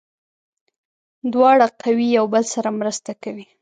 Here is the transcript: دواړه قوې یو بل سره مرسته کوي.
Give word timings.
دواړه 1.33 1.65
قوې 1.81 2.07
یو 2.17 2.25
بل 2.33 2.43
سره 2.53 2.69
مرسته 2.79 3.11
کوي. 3.23 3.45